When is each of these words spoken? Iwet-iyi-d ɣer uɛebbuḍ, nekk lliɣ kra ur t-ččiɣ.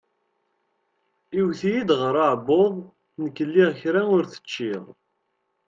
Iwet-iyi-d 1.39 1.89
ɣer 1.99 2.15
uɛebbuḍ, 2.21 2.75
nekk 3.23 3.37
lliɣ 3.49 3.69
kra 3.79 4.01
ur 4.15 4.23
t-ččiɣ. 4.25 4.83